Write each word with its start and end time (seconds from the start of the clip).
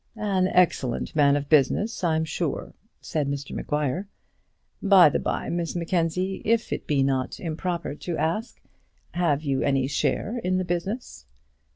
"An 0.15 0.47
excellent 0.47 1.15
man 1.15 1.35
of 1.35 1.47
business; 1.47 2.03
I'm 2.03 2.25
sure," 2.25 2.73
said 3.01 3.27
Mr 3.27 3.51
Maguire. 3.51 4.07
"By 4.81 5.09
the 5.09 5.19
bye, 5.19 5.49
Miss 5.49 5.75
Mackenzie, 5.75 6.41
if 6.43 6.73
it 6.73 6.87
be 6.87 7.03
not 7.03 7.39
improper 7.39 7.93
to 7.93 8.17
ask, 8.17 8.59
have 9.13 9.43
you 9.43 9.61
any 9.61 9.85
share 9.85 10.39
in 10.43 10.57
the 10.57 10.65
business?" 10.65 11.27